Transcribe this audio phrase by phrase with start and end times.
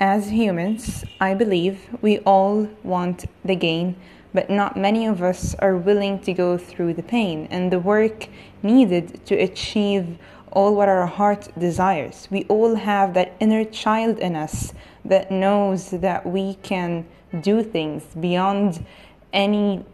[0.00, 3.94] As humans, I believe we all want the gain,
[4.32, 8.26] but not many of us are willing to go through the pain and the work
[8.60, 10.18] needed to achieve
[10.50, 12.26] all what our heart desires.
[12.28, 17.06] We all have that inner child in us that knows that we can
[17.40, 18.84] do things beyond
[19.32, 19.84] any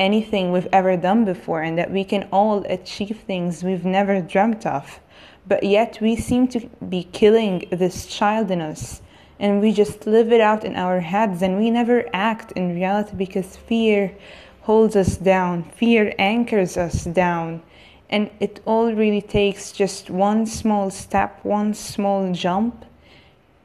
[0.00, 4.64] anything we've ever done before and that we can all achieve things we've never dreamt
[4.64, 5.00] of.
[5.46, 9.02] But yet we seem to be killing this child in us
[9.38, 13.14] and we just live it out in our heads and we never act in reality
[13.16, 14.16] because fear
[14.62, 17.62] holds us down, fear anchors us down.
[18.08, 22.84] And it all really takes just one small step, one small jump,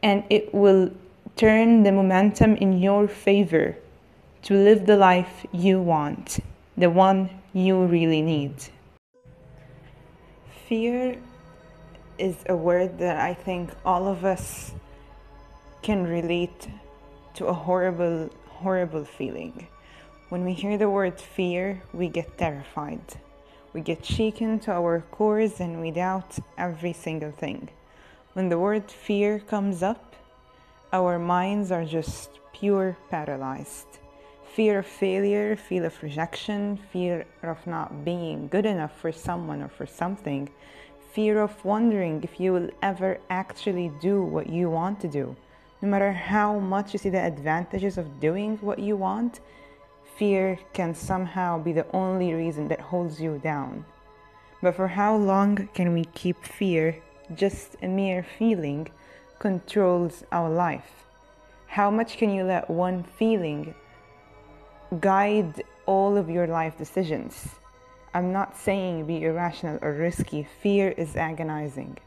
[0.01, 0.91] and it will
[1.35, 3.77] turn the momentum in your favor
[4.43, 6.39] to live the life you want,
[6.75, 8.53] the one you really need.
[10.67, 11.17] Fear
[12.17, 14.73] is a word that I think all of us
[15.81, 16.67] can relate
[17.35, 19.67] to a horrible, horrible feeling.
[20.29, 23.03] When we hear the word fear, we get terrified.
[23.73, 27.69] We get shaken to our cores and we doubt every single thing.
[28.33, 30.15] When the word fear comes up,
[30.93, 33.99] our minds are just pure paralyzed
[34.53, 39.69] fear of failure, fear of rejection, fear of not being good enough for someone or
[39.69, 40.49] for something,
[41.13, 45.35] fear of wondering if you will ever actually do what you want to do.
[45.81, 49.39] No matter how much you see the advantages of doing what you want,
[50.15, 53.85] fear can somehow be the only reason that holds you down.
[54.61, 57.01] But for how long can we keep fear,
[57.33, 58.89] just a mere feeling,
[59.39, 61.05] controls our life?
[61.67, 63.73] How much can you let one feeling
[64.99, 67.55] guide all of your life decisions.
[68.13, 70.45] I'm not saying be irrational or risky.
[70.61, 71.97] Fear is agonizing.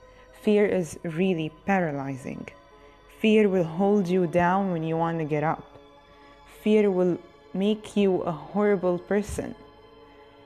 [0.43, 2.49] Fear is really paralyzing.
[3.25, 5.65] Fear will hold you down when you want to get up.
[6.61, 7.17] Fear will
[7.55, 9.55] make you a horrible person.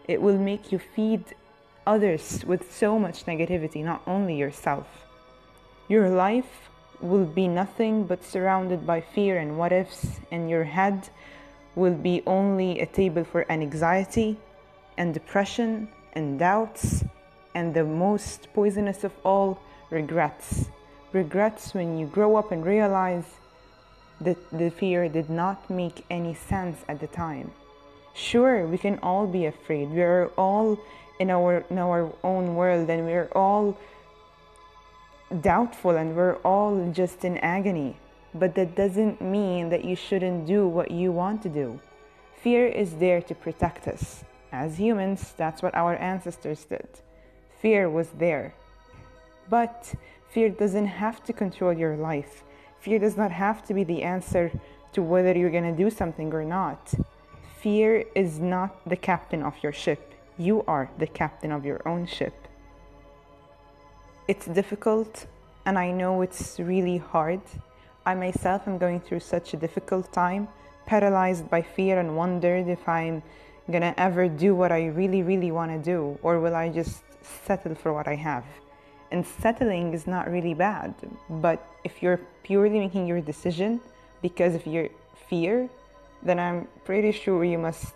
[0.07, 1.25] It will make you feed
[1.89, 4.87] others with so much negativity, not only yourself.
[5.89, 6.71] Your life
[7.01, 11.09] will be nothing but surrounded by fear and what ifs in your head
[11.75, 14.39] will be only a table for anxiety
[14.97, 17.03] and depression and doubts
[17.57, 19.61] and the most poisonous of all
[19.91, 20.69] regrets
[21.13, 23.25] regrets when you grow up and realize
[24.21, 27.51] that the fear did not make any sense at the time
[28.15, 30.79] sure we can all be afraid we are all
[31.21, 33.77] in our in our own world and we're all
[35.41, 37.97] doubtful and we're all just in agony
[38.35, 41.81] but that doesn't mean that you shouldn't do what you want to do.
[42.43, 44.25] Fear is there to protect us.
[44.53, 46.89] As humans, that's what our ancestors did.
[47.61, 48.55] Fear was there.
[49.51, 49.95] But
[50.31, 52.45] fear doesn't have to control your life.
[52.81, 54.51] Fear does not have to be the answer
[54.93, 56.95] to whether you're going to do something or not.
[57.61, 60.15] Fear is not the captain of your ship.
[60.39, 62.35] You are the captain of your own ship.
[64.29, 65.27] It's difficult,
[65.67, 67.41] and I know it's really hard
[68.09, 70.49] I myself am going through such a difficult time,
[70.87, 73.23] paralyzed by fear and wondered if I'm
[73.71, 77.03] gonna ever do what I really, really wanna do, or will I just
[77.45, 78.47] settle for what I have?
[79.11, 80.95] And settling is not really bad,
[81.31, 83.81] but if you're purely making your decision
[84.21, 84.89] because of your
[85.29, 85.69] fear,
[86.23, 87.95] then I'm pretty sure you must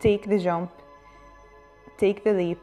[0.00, 0.70] take the jump,
[1.96, 2.60] take the leap,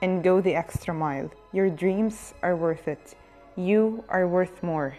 [0.00, 1.30] and go the extra mile.
[1.52, 3.14] Your dreams are worth it.
[3.56, 4.96] You are worth more.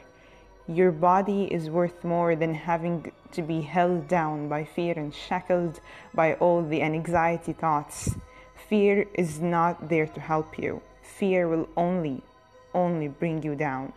[0.67, 5.79] Your body is worth more than having to be held down by fear and shackled
[6.13, 8.15] by all the anxiety thoughts.
[8.67, 10.81] Fear is not there to help you.
[11.17, 12.21] Fear will only,
[12.73, 13.93] only bring you down.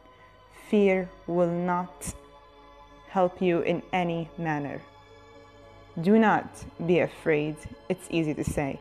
[0.69, 2.15] Fear will not
[3.09, 4.81] help you in any manner.
[6.01, 6.49] Do not
[6.87, 7.57] be afraid.
[7.89, 8.81] It's easy to say.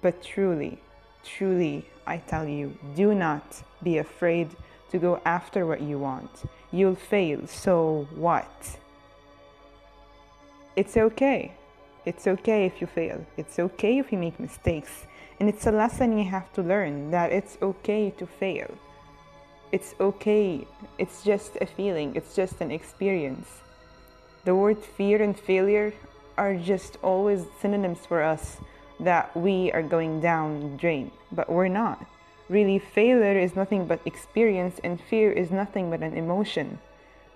[0.00, 0.78] But truly,
[1.24, 4.50] truly, I tell you, do not be afraid
[4.90, 6.30] to go after what you want.
[6.70, 8.78] You'll fail, so what?
[10.76, 11.52] It's okay.
[12.04, 13.26] It's okay if you fail.
[13.36, 15.06] It's okay if you make mistakes.
[15.40, 18.70] And it's a lesson you have to learn that it's okay to fail.
[19.72, 20.66] It's okay.
[20.98, 23.48] It's just a feeling, it's just an experience.
[24.44, 25.92] The word fear and failure
[26.36, 28.58] are just always synonyms for us
[29.00, 32.04] that we are going down the drain, but we're not.
[32.48, 36.78] Really, failure is nothing but experience, and fear is nothing but an emotion.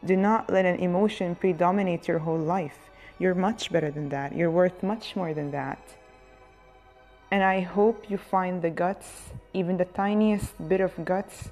[0.04, 2.78] Do not let an emotion predominate your whole life.
[3.18, 4.36] You're much better than that.
[4.36, 5.78] You're worth much more than that.
[7.30, 11.50] And I hope you find the guts, even the tiniest bit of guts,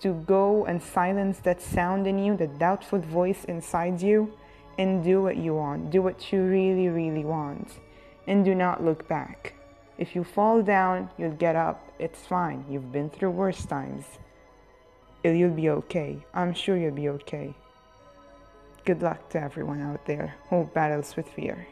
[0.00, 4.32] to go and silence that sound in you, the doubtful voice inside you,
[4.78, 5.90] and do what you want.
[5.90, 7.78] Do what you really, really want.
[8.26, 9.54] And do not look back.
[9.96, 11.90] If you fall down, you'll get up.
[11.98, 12.64] It's fine.
[12.70, 14.04] You've been through worse times.
[15.24, 16.24] You'll be okay.
[16.32, 17.54] I'm sure you'll be okay.
[18.84, 21.66] Good luck to everyone out there who battles with fear.